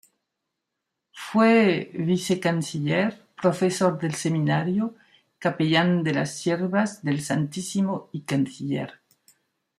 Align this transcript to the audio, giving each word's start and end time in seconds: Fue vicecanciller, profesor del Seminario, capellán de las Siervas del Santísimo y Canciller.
Fue 1.13 1.91
vicecanciller, 1.93 3.21
profesor 3.39 3.99
del 3.99 4.15
Seminario, 4.15 4.95
capellán 5.37 6.01
de 6.01 6.13
las 6.15 6.33
Siervas 6.39 7.03
del 7.03 7.21
Santísimo 7.21 8.09
y 8.11 8.21
Canciller. 8.21 8.95